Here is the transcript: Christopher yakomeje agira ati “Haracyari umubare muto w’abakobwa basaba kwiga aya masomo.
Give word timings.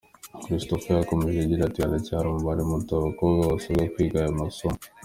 Christopher 0.43 0.97
yakomeje 1.01 1.37
agira 1.41 1.61
ati 1.65 1.79
“Haracyari 1.83 2.25
umubare 2.27 2.61
muto 2.69 2.91
w’abakobwa 2.93 3.41
basaba 3.51 3.89
kwiga 3.93 4.17
aya 4.19 4.37
masomo. 4.41 4.79